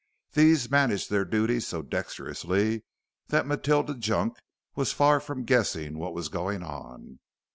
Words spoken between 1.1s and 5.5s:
their duties so dexterously that Matilda Junk was far from